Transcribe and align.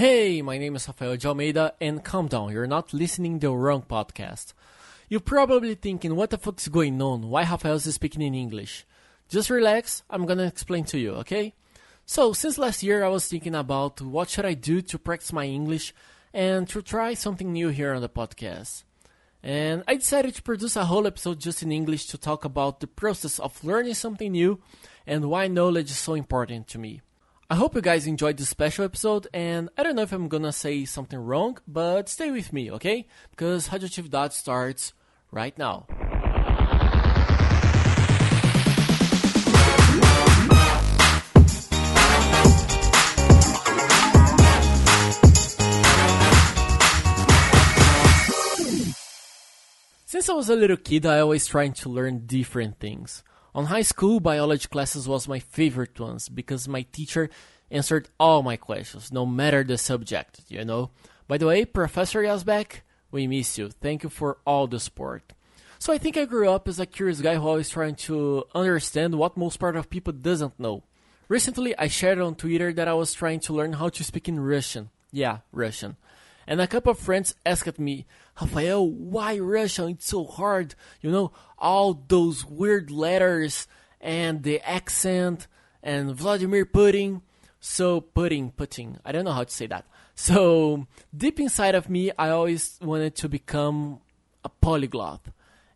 Hey, 0.00 0.40
my 0.40 0.56
name 0.56 0.76
is 0.76 0.88
Rafael 0.88 1.18
de 1.18 1.28
Almeida, 1.28 1.74
and 1.78 2.02
calm 2.02 2.26
down, 2.26 2.52
you're 2.52 2.66
not 2.66 2.94
listening 2.94 3.38
the 3.38 3.50
wrong 3.50 3.82
podcast. 3.82 4.54
You're 5.10 5.20
probably 5.20 5.74
thinking, 5.74 6.16
what 6.16 6.30
the 6.30 6.38
fuck 6.38 6.58
is 6.58 6.68
going 6.68 7.02
on? 7.02 7.28
Why 7.28 7.42
Rafael 7.42 7.74
is 7.74 7.94
speaking 7.94 8.22
in 8.22 8.34
English? 8.34 8.86
Just 9.28 9.50
relax, 9.50 10.02
I'm 10.08 10.24
gonna 10.24 10.46
explain 10.46 10.84
to 10.84 10.98
you, 10.98 11.10
okay? 11.16 11.52
So, 12.06 12.32
since 12.32 12.56
last 12.56 12.82
year, 12.82 13.04
I 13.04 13.08
was 13.08 13.28
thinking 13.28 13.54
about 13.54 14.00
what 14.00 14.30
should 14.30 14.46
I 14.46 14.54
do 14.54 14.80
to 14.80 14.98
practice 14.98 15.34
my 15.34 15.44
English 15.44 15.92
and 16.32 16.66
to 16.70 16.80
try 16.80 17.12
something 17.12 17.52
new 17.52 17.68
here 17.68 17.92
on 17.92 18.00
the 18.00 18.08
podcast. 18.08 18.84
And 19.42 19.84
I 19.86 19.96
decided 19.96 20.34
to 20.36 20.42
produce 20.42 20.76
a 20.76 20.86
whole 20.86 21.06
episode 21.06 21.40
just 21.40 21.62
in 21.62 21.72
English 21.72 22.06
to 22.06 22.16
talk 22.16 22.46
about 22.46 22.80
the 22.80 22.86
process 22.86 23.38
of 23.38 23.62
learning 23.62 23.92
something 23.92 24.32
new 24.32 24.62
and 25.06 25.28
why 25.28 25.48
knowledge 25.48 25.90
is 25.90 25.98
so 25.98 26.14
important 26.14 26.68
to 26.68 26.78
me. 26.78 27.02
I 27.52 27.56
hope 27.56 27.74
you 27.74 27.80
guys 27.80 28.06
enjoyed 28.06 28.36
this 28.36 28.48
special 28.48 28.84
episode, 28.84 29.26
and 29.34 29.70
I 29.76 29.82
don't 29.82 29.96
know 29.96 30.02
if 30.02 30.12
I'm 30.12 30.28
gonna 30.28 30.52
say 30.52 30.84
something 30.84 31.18
wrong, 31.18 31.58
but 31.66 32.08
stay 32.08 32.30
with 32.30 32.52
me, 32.52 32.70
okay? 32.70 33.08
Because 33.30 33.70
Radioatividade 33.70 34.30
starts 34.32 34.92
right 35.32 35.58
now. 35.58 35.88
Since 50.06 50.28
I 50.28 50.34
was 50.34 50.48
a 50.48 50.54
little 50.54 50.76
kid, 50.76 51.04
I 51.04 51.18
always 51.18 51.48
tried 51.48 51.74
to 51.74 51.88
learn 51.88 52.26
different 52.26 52.78
things. 52.78 53.24
On 53.54 53.66
high 53.66 53.82
school, 53.82 54.20
biology 54.20 54.68
classes 54.68 55.08
was 55.08 55.26
my 55.26 55.40
favorite 55.40 55.98
ones 55.98 56.28
because 56.28 56.68
my 56.68 56.82
teacher 56.92 57.28
answered 57.70 58.08
all 58.18 58.42
my 58.42 58.56
questions, 58.56 59.12
no 59.12 59.26
matter 59.26 59.64
the 59.64 59.78
subject, 59.78 60.42
you 60.48 60.64
know. 60.64 60.90
By 61.26 61.38
the 61.38 61.46
way, 61.46 61.64
Professor 61.64 62.22
Yazbek, 62.22 62.82
we 63.10 63.26
miss 63.26 63.58
you. 63.58 63.70
Thank 63.70 64.02
you 64.02 64.08
for 64.08 64.38
all 64.46 64.66
the 64.66 64.78
support. 64.80 65.32
So 65.78 65.92
I 65.92 65.98
think 65.98 66.16
I 66.16 66.26
grew 66.26 66.50
up 66.50 66.68
as 66.68 66.78
a 66.78 66.86
curious 66.86 67.20
guy 67.20 67.36
who 67.36 67.48
always 67.48 67.70
trying 67.70 67.94
to 68.06 68.44
understand 68.54 69.14
what 69.14 69.36
most 69.36 69.58
part 69.58 69.76
of 69.76 69.90
people 69.90 70.12
doesn't 70.12 70.60
know. 70.60 70.82
Recently, 71.28 71.76
I 71.78 71.88
shared 71.88 72.20
on 72.20 72.34
Twitter 72.34 72.72
that 72.72 72.88
I 72.88 72.94
was 72.94 73.14
trying 73.14 73.40
to 73.40 73.54
learn 73.54 73.74
how 73.74 73.88
to 73.88 74.04
speak 74.04 74.28
in 74.28 74.40
Russian. 74.40 74.90
Yeah, 75.10 75.38
Russian. 75.52 75.96
And 76.50 76.60
a 76.60 76.66
couple 76.66 76.90
of 76.90 76.98
friends 76.98 77.36
asked 77.46 77.78
me, 77.78 78.06
Rafael, 78.40 78.84
why 78.84 79.38
Russian? 79.38 79.90
It's 79.90 80.08
so 80.08 80.24
hard. 80.24 80.74
You 81.00 81.12
know, 81.12 81.30
all 81.56 82.02
those 82.08 82.44
weird 82.44 82.90
letters 82.90 83.68
and 84.00 84.42
the 84.42 84.60
accent 84.68 85.46
and 85.80 86.12
Vladimir 86.12 86.66
Putin. 86.66 87.22
So, 87.60 88.00
Putin, 88.00 88.52
Putin. 88.52 88.98
I 89.04 89.12
don't 89.12 89.24
know 89.24 89.32
how 89.32 89.44
to 89.44 89.50
say 89.52 89.68
that. 89.68 89.84
So, 90.16 90.88
deep 91.16 91.38
inside 91.38 91.76
of 91.76 91.88
me, 91.88 92.10
I 92.18 92.30
always 92.30 92.80
wanted 92.82 93.14
to 93.22 93.28
become 93.28 94.00
a 94.44 94.48
polyglot. 94.48 95.20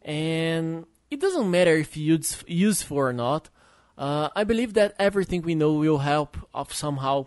And 0.00 0.86
it 1.10 1.20
doesn't 1.20 1.50
matter 1.50 1.76
if 1.76 1.98
it's 1.98 2.42
useful 2.46 2.96
or 2.96 3.12
not. 3.12 3.50
Uh, 3.98 4.30
I 4.34 4.44
believe 4.44 4.72
that 4.72 4.94
everything 4.98 5.42
we 5.42 5.54
know 5.54 5.74
will 5.74 5.98
help 5.98 6.38
of 6.54 6.72
somehow 6.72 7.26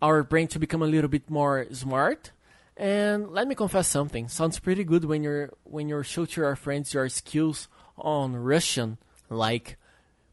our 0.00 0.22
brain 0.22 0.46
to 0.48 0.60
become 0.60 0.82
a 0.82 0.86
little 0.86 1.10
bit 1.10 1.28
more 1.28 1.66
smart 1.72 2.30
and 2.77 3.29
let 3.31 3.47
me 3.47 3.55
confess 3.55 3.87
something. 3.87 4.27
Sounds 4.27 4.59
pretty 4.59 4.83
good 4.83 5.05
when 5.05 5.23
you're 5.23 5.51
when 5.63 5.89
you 5.89 6.03
show 6.03 6.25
to 6.25 6.41
your 6.41 6.55
friends 6.55 6.93
your 6.93 7.09
skills 7.09 7.67
on 7.97 8.35
Russian, 8.35 8.97
like 9.29 9.77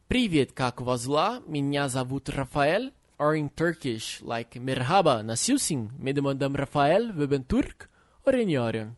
Привет, 0.09 0.53
как 0.53 0.81
вас 0.81 1.05
дела? 1.05 1.43
Меня 1.47 1.89
зовут 1.89 2.31
Рафаэль. 2.31 2.93
Or 3.19 3.35
in 3.35 3.51
Turkish, 3.51 4.23
like 4.23 4.59
Merhaba, 4.61 5.27
nasılsın? 5.27 5.91
Benim 5.99 6.27
adım 6.27 6.59
Rafael 6.59 7.19
ve 7.19 7.31
ben 7.31 7.43
Türk 7.43 7.89
öğreniyorum. 8.27 8.97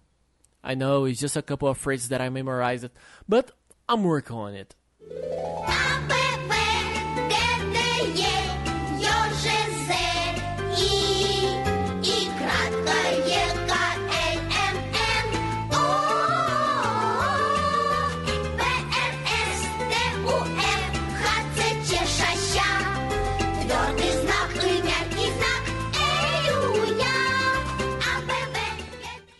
I 0.62 0.75
know 0.75 1.11
it's 1.11 1.20
just 1.20 1.37
a 1.37 1.43
couple 1.43 1.69
of 1.69 1.79
phrases 1.79 2.09
that 2.11 2.20
I 2.20 2.29
memorized, 2.29 2.91
but 3.29 3.51
I'm 3.89 4.03
working 4.03 4.37
on 4.37 4.55
it. 4.55 4.77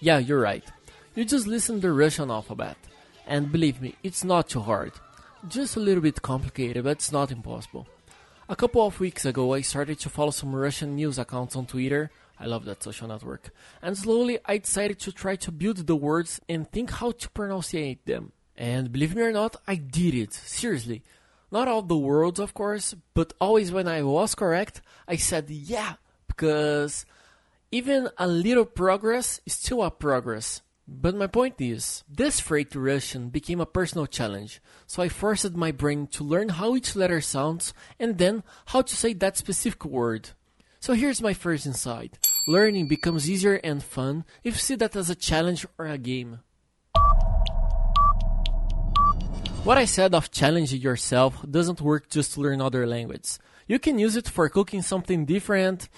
Yeah, 0.06 0.20
you're 0.20 0.40
right. 0.40 0.64
You 1.16 1.26
just 1.26 1.48
listen 1.48 1.80
the 1.80 1.92
Russian 1.92 2.30
alphabet. 2.30 2.78
And 3.26 3.52
believe 3.52 3.82
me, 3.82 3.96
it's 4.04 4.24
not 4.24 4.48
too 4.48 4.60
hard. 4.60 4.92
Just 5.48 5.78
a 5.78 5.80
little 5.80 6.04
bit 6.04 6.22
complicated, 6.22 6.84
but 6.84 6.92
it's 6.92 7.12
not 7.12 7.32
impossible. 7.32 7.88
A 8.48 8.56
couple 8.56 8.86
of 8.86 9.00
weeks 9.00 9.26
ago, 9.26 9.56
I 9.56 9.62
started 9.62 10.00
to 10.02 10.10
follow 10.12 10.30
some 10.30 10.56
Russian 10.56 10.96
news 10.96 11.18
accounts 11.18 11.56
on 11.56 11.66
Twitter. 11.66 12.12
I 12.40 12.46
love 12.46 12.66
that 12.66 12.84
social 12.84 13.08
network. 13.08 13.50
And 13.82 13.98
slowly, 13.98 14.38
I 14.46 14.60
decided 14.60 15.00
to 15.00 15.12
try 15.12 15.38
to 15.38 15.52
build 15.52 15.78
the 15.78 15.96
words 15.96 16.40
and 16.48 16.72
think 16.72 16.92
how 16.92 17.10
to 17.10 17.30
pronunciate 17.32 18.06
them. 18.06 18.32
And 18.56 18.92
believe 18.92 19.16
me 19.16 19.24
or 19.24 19.32
not, 19.32 19.56
I 19.68 19.74
did 19.74 20.14
it. 20.14 20.34
Seriously. 20.34 21.02
Not 21.52 21.68
all 21.68 21.82
the 21.82 21.98
words, 21.98 22.40
of 22.40 22.54
course, 22.54 22.94
but 23.16 23.34
always 23.42 23.72
when 23.72 23.88
I 23.88 24.04
was 24.04 24.36
correct, 24.36 24.84
I 25.08 25.16
said 25.16 25.50
yeah, 25.50 25.94
because 26.28 27.08
even 27.76 28.08
a 28.18 28.26
little 28.26 28.64
progress 28.64 29.42
is 29.46 29.52
still 29.52 29.84
a 29.84 29.92
progress. 29.92 30.62
But 30.88 31.14
my 31.14 31.28
point 31.28 31.60
is, 31.60 32.06
this 32.08 32.40
freight 32.40 32.74
Russian 32.74 33.28
became 33.28 33.60
a 33.60 33.66
personal 33.66 34.06
challenge, 34.06 34.62
so 34.88 35.04
I 35.04 35.10
forced 35.10 35.58
my 35.58 35.74
brain 35.74 36.08
to 36.16 36.24
learn 36.24 36.48
how 36.48 36.78
each 36.78 36.96
letter 36.96 37.20
sounds 37.20 37.74
and 38.00 38.18
then 38.18 38.44
how 38.68 38.82
to 38.82 38.96
say 38.96 39.12
that 39.16 39.36
specific 39.36 39.84
word. 39.84 40.30
So 40.80 40.94
here's 40.94 41.22
my 41.22 41.34
first 41.34 41.66
insight. 41.66 42.18
Learning 42.48 42.88
becomes 42.88 43.30
easier 43.30 43.60
and 43.62 43.84
fun 43.84 44.24
if 44.42 44.54
you 44.54 44.60
see 44.60 44.76
that 44.76 44.96
as 44.96 45.10
a 45.10 45.16
challenge 45.16 45.66
or 45.78 45.88
a 45.88 45.98
game. 45.98 46.40
What 49.66 49.78
I 49.78 49.84
said 49.84 50.16
of 50.16 50.32
challenging 50.32 50.80
yourself 50.80 51.44
doesn't 51.44 51.82
work 51.82 52.10
just 52.10 52.36
to 52.36 52.42
learn 52.42 52.62
other 52.62 52.88
language. 52.88 53.38
You 53.68 53.80
can 53.80 54.00
use 54.00 54.16
it 54.16 54.30
for 54.30 54.48
cooking 54.48 54.82
something 54.82 55.26
different. 55.26 55.90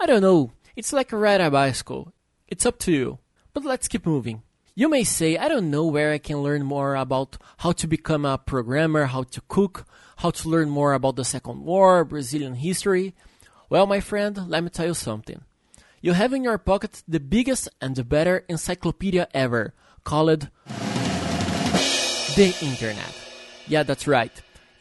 I 0.00 0.06
don't 0.06 0.22
know, 0.22 0.52
it's 0.76 0.92
like 0.92 1.10
a 1.10 1.16
ride 1.16 1.40
a 1.40 1.50
bicycle. 1.50 2.12
It's 2.46 2.66
up 2.66 2.78
to 2.80 2.92
you. 2.92 3.18
But 3.54 3.64
let's 3.64 3.88
keep 3.88 4.04
moving. 4.04 4.42
You 4.74 4.90
may 4.90 5.04
say, 5.04 5.38
I 5.38 5.48
don't 5.48 5.70
know 5.70 5.86
where 5.86 6.12
I 6.12 6.18
can 6.18 6.42
learn 6.42 6.62
more 6.62 6.96
about 6.96 7.38
how 7.58 7.72
to 7.72 7.86
become 7.86 8.26
a 8.26 8.36
programmer, 8.36 9.06
how 9.06 9.22
to 9.22 9.40
cook, 9.48 9.86
how 10.18 10.30
to 10.32 10.48
learn 10.48 10.68
more 10.68 10.92
about 10.92 11.16
the 11.16 11.24
Second 11.24 11.64
War, 11.64 12.04
Brazilian 12.04 12.56
history. 12.56 13.14
Well, 13.70 13.86
my 13.86 14.00
friend, 14.00 14.46
let 14.48 14.62
me 14.62 14.68
tell 14.68 14.88
you 14.88 14.94
something. 14.94 15.40
You 16.02 16.12
have 16.12 16.34
in 16.34 16.44
your 16.44 16.58
pocket 16.58 17.02
the 17.08 17.20
biggest 17.20 17.70
and 17.80 17.96
the 17.96 18.04
better 18.04 18.44
encyclopedia 18.48 19.28
ever, 19.32 19.72
called 20.04 20.50
the 22.36 22.54
Internet. 22.60 23.14
Yeah, 23.66 23.82
that's 23.82 24.06
right. 24.06 24.30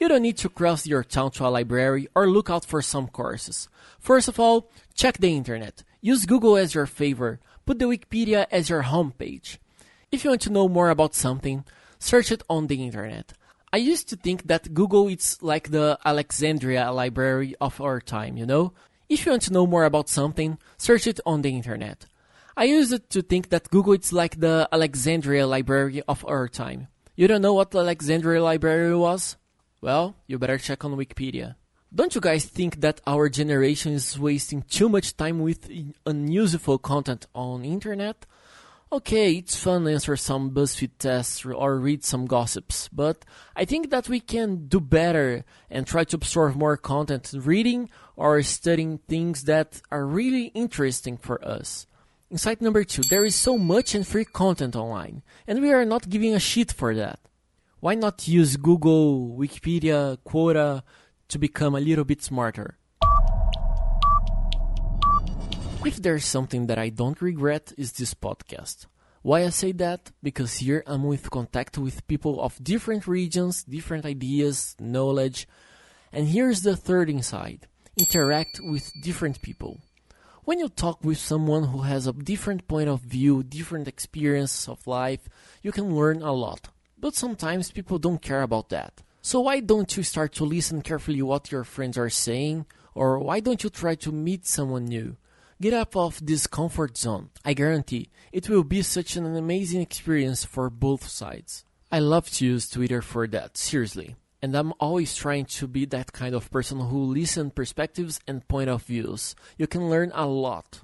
You 0.05 0.09
don't 0.09 0.21
need 0.21 0.37
to 0.37 0.49
cross 0.49 0.85
your 0.85 1.03
town 1.03 1.31
to 1.31 1.47
a 1.47 1.49
library 1.49 2.07
or 2.13 2.29
look 2.29 2.47
out 2.47 2.63
for 2.63 2.79
some 2.83 3.07
courses. 3.07 3.67
First 3.97 4.27
of 4.27 4.39
all, 4.39 4.69
check 4.93 5.17
the 5.17 5.35
internet. 5.35 5.81
Use 5.99 6.27
Google 6.27 6.57
as 6.57 6.75
your 6.75 6.85
favor. 6.85 7.39
Put 7.65 7.79
the 7.79 7.85
Wikipedia 7.85 8.45
as 8.51 8.69
your 8.69 8.83
homepage. 8.83 9.57
If 10.11 10.23
you 10.23 10.29
want 10.29 10.43
to 10.43 10.51
know 10.51 10.69
more 10.69 10.91
about 10.91 11.15
something, 11.15 11.65
search 11.97 12.31
it 12.31 12.43
on 12.47 12.67
the 12.67 12.83
internet. 12.83 13.33
I 13.73 13.77
used 13.77 14.07
to 14.09 14.15
think 14.15 14.45
that 14.45 14.75
Google 14.75 15.07
is 15.07 15.39
like 15.41 15.71
the 15.71 15.97
Alexandria 16.05 16.91
library 16.91 17.55
of 17.59 17.81
our 17.81 17.99
time, 17.99 18.37
you 18.37 18.45
know? 18.45 18.73
If 19.09 19.25
you 19.25 19.31
want 19.31 19.41
to 19.49 19.53
know 19.53 19.65
more 19.65 19.85
about 19.85 20.07
something, 20.07 20.59
search 20.77 21.07
it 21.07 21.19
on 21.25 21.41
the 21.41 21.49
internet. 21.49 22.05
I 22.55 22.65
used 22.65 23.09
to 23.09 23.21
think 23.23 23.49
that 23.49 23.71
Google 23.71 23.93
is 23.93 24.13
like 24.13 24.39
the 24.39 24.69
Alexandria 24.71 25.47
library 25.47 26.03
of 26.07 26.23
our 26.27 26.47
time. 26.47 26.89
You 27.15 27.27
don't 27.27 27.41
know 27.41 27.55
what 27.55 27.71
the 27.71 27.79
Alexandria 27.79 28.43
library 28.43 28.95
was? 28.95 29.35
Well, 29.81 30.15
you 30.27 30.39
better 30.39 30.57
check 30.57 30.83
on 30.83 30.95
Wikipedia. 30.95 31.55
Don't 31.93 32.15
you 32.15 32.21
guys 32.21 32.45
think 32.45 32.81
that 32.81 33.01
our 33.07 33.29
generation 33.29 33.93
is 33.93 34.19
wasting 34.19 34.63
too 34.63 34.89
much 34.89 35.15
time 35.15 35.39
with 35.39 35.69
unuseful 36.05 36.77
content 36.79 37.27
on 37.33 37.63
internet? 37.63 38.25
Okay, 38.91 39.33
it's 39.33 39.55
fun 39.55 39.83
to 39.85 39.91
answer 39.91 40.15
some 40.15 40.51
BuzzFeed 40.51 40.91
tests 40.99 41.45
or 41.45 41.77
read 41.77 42.03
some 42.03 42.25
gossips, 42.25 42.87
but 42.89 43.25
I 43.55 43.65
think 43.65 43.89
that 43.89 44.07
we 44.09 44.19
can 44.19 44.67
do 44.67 44.79
better 44.79 45.43
and 45.69 45.87
try 45.87 46.03
to 46.05 46.15
absorb 46.15 46.55
more 46.55 46.77
content 46.77 47.31
reading 47.33 47.89
or 48.15 48.41
studying 48.43 48.99
things 49.07 49.43
that 49.43 49.81
are 49.91 50.05
really 50.05 50.45
interesting 50.53 51.17
for 51.17 51.43
us. 51.43 51.87
Insight 52.29 52.61
number 52.61 52.83
two, 52.83 53.03
there 53.09 53.25
is 53.25 53.35
so 53.35 53.57
much 53.57 53.95
and 53.95 54.05
free 54.05 54.25
content 54.25 54.75
online, 54.75 55.23
and 55.47 55.61
we 55.61 55.71
are 55.71 55.85
not 55.85 56.09
giving 56.09 56.33
a 56.33 56.39
shit 56.39 56.71
for 56.71 56.93
that 56.95 57.19
why 57.79 57.95
not 57.95 58.27
use 58.27 58.57
Google, 58.57 59.35
Wikipedia, 59.37 60.17
Quora 60.25 60.83
to 61.27 61.39
become 61.39 61.75
a 61.75 61.79
little 61.79 62.05
bit 62.05 62.23
smarter? 62.23 62.77
If 65.85 65.97
there's 66.01 66.25
something 66.25 66.67
that 66.67 66.79
I 66.79 66.89
don't 66.89 67.21
regret 67.21 67.73
is 67.77 67.91
this 67.91 68.13
podcast. 68.13 68.87
Why 69.21 69.43
I 69.43 69.49
say 69.49 69.71
that? 69.73 70.11
Because 70.21 70.57
here 70.57 70.83
I'm 70.87 71.03
with 71.03 71.29
contact 71.29 71.77
with 71.77 72.07
people 72.07 72.41
of 72.41 72.63
different 72.63 73.07
regions, 73.07 73.63
different 73.63 74.05
ideas, 74.05 74.75
knowledge, 74.79 75.47
and 76.11 76.27
here's 76.27 76.61
the 76.61 76.75
third 76.75 77.09
inside. 77.09 77.67
Interact 77.97 78.59
with 78.63 78.91
different 79.03 79.41
people. 79.41 79.81
When 80.43 80.59
you 80.59 80.69
talk 80.69 81.03
with 81.03 81.17
someone 81.17 81.65
who 81.65 81.81
has 81.81 82.07
a 82.07 82.13
different 82.13 82.67
point 82.67 82.87
of 82.87 83.01
view, 83.01 83.41
different 83.43 83.87
experience 83.87 84.69
of 84.69 84.85
life, 84.85 85.27
you 85.61 85.71
can 85.71 85.95
learn 85.95 86.21
a 86.21 86.31
lot. 86.31 86.69
But 86.97 87.15
sometimes 87.15 87.71
people 87.71 87.99
don't 87.99 88.21
care 88.21 88.41
about 88.41 88.69
that. 88.69 89.01
So 89.21 89.41
why 89.41 89.59
don't 89.59 89.97
you 89.97 90.03
start 90.03 90.33
to 90.33 90.45
listen 90.45 90.81
carefully 90.81 91.21
what 91.21 91.51
your 91.51 91.63
friends 91.63 91.97
are 91.97 92.09
saying? 92.09 92.65
Or 92.93 93.19
why 93.19 93.39
don't 93.39 93.63
you 93.63 93.69
try 93.69 93.95
to 93.95 94.11
meet 94.11 94.45
someone 94.45 94.85
new? 94.85 95.17
Get 95.61 95.73
up 95.73 95.95
of 95.95 96.25
this 96.25 96.47
comfort 96.47 96.97
zone. 96.97 97.29
I 97.43 97.53
guarantee 97.53 98.09
it 98.31 98.49
will 98.49 98.63
be 98.63 98.81
such 98.81 99.15
an 99.15 99.25
amazing 99.35 99.81
experience 99.81 100.43
for 100.43 100.69
both 100.69 101.07
sides. 101.07 101.65
I 101.91 101.99
love 101.99 102.29
to 102.31 102.45
use 102.45 102.69
Twitter 102.69 103.01
for 103.01 103.25
that, 103.27 103.57
seriously. 103.57 104.15
And 104.41 104.55
I'm 104.55 104.73
always 104.79 105.15
trying 105.15 105.45
to 105.45 105.67
be 105.67 105.85
that 105.85 106.13
kind 106.13 106.35
of 106.35 106.51
person 106.51 106.79
who 106.79 107.05
listen 107.05 107.51
perspectives 107.51 108.19
and 108.27 108.47
point 108.47 108.69
of 108.69 108.83
views. 108.83 109.35
You 109.57 109.67
can 109.67 109.89
learn 109.89 110.11
a 110.13 110.27
lot. 110.27 110.81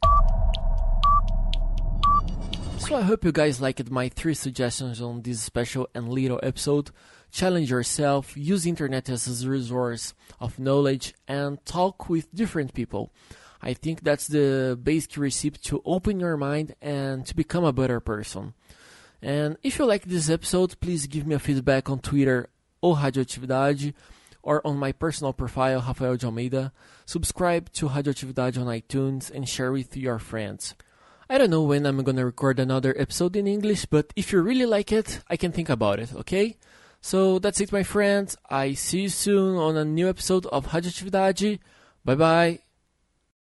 So 2.81 2.97
I 2.97 3.03
hope 3.03 3.23
you 3.23 3.31
guys 3.31 3.61
liked 3.61 3.89
my 3.91 4.09
three 4.09 4.33
suggestions 4.33 5.01
on 5.01 5.21
this 5.21 5.39
special 5.39 5.87
and 5.93 6.09
little 6.09 6.39
episode. 6.41 6.89
Challenge 7.31 7.69
yourself, 7.69 8.35
use 8.35 8.65
internet 8.65 9.07
as 9.07 9.43
a 9.43 9.49
resource 9.49 10.15
of 10.39 10.57
knowledge 10.59 11.13
and 11.27 11.63
talk 11.63 12.09
with 12.09 12.33
different 12.33 12.73
people. 12.73 13.13
I 13.61 13.75
think 13.75 14.01
that's 14.03 14.27
the 14.27 14.77
basic 14.81 15.15
recipe 15.15 15.59
to 15.65 15.81
open 15.85 16.19
your 16.19 16.35
mind 16.37 16.75
and 16.81 17.25
to 17.27 17.35
become 17.35 17.63
a 17.63 17.71
better 17.71 17.99
person. 17.99 18.55
And 19.21 19.57
if 19.63 19.77
you 19.77 19.85
like 19.85 20.05
this 20.05 20.29
episode, 20.29 20.77
please 20.81 21.05
give 21.05 21.27
me 21.27 21.35
a 21.35 21.39
feedback 21.39 21.87
on 21.89 21.99
Twitter 21.99 22.49
or 22.81 22.97
Radioatividade 22.97 23.93
or 24.41 24.65
on 24.67 24.77
my 24.77 24.91
personal 24.91 25.33
profile, 25.33 25.83
Rafael 25.87 26.17
de 26.17 26.25
Almeida. 26.25 26.73
Subscribe 27.05 27.71
to 27.73 27.89
Radioatividade 27.89 28.59
on 28.59 28.65
iTunes 28.65 29.29
and 29.29 29.47
share 29.47 29.71
with 29.71 29.95
your 29.95 30.17
friends. 30.17 30.73
I 31.31 31.37
don't 31.37 31.49
know 31.49 31.63
when 31.63 31.85
I'm 31.85 32.03
gonna 32.03 32.25
record 32.25 32.59
another 32.59 32.93
episode 32.99 33.37
in 33.37 33.47
English, 33.47 33.85
but 33.85 34.11
if 34.17 34.33
you 34.33 34.41
really 34.41 34.65
like 34.65 34.91
it, 34.91 35.21
I 35.29 35.37
can 35.37 35.53
think 35.53 35.69
about 35.69 36.01
it, 36.01 36.13
okay? 36.13 36.57
So 36.99 37.39
that's 37.39 37.61
it, 37.61 37.71
my 37.71 37.83
friends. 37.83 38.35
I 38.49 38.73
see 38.73 39.03
you 39.03 39.09
soon 39.09 39.55
on 39.55 39.77
a 39.77 39.85
new 39.85 40.09
episode 40.09 40.45
of 40.47 40.67
Radioatividade. 40.67 41.59
Bye 42.03 42.15
bye. 42.15 42.59